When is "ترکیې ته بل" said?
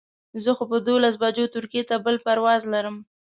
1.55-2.15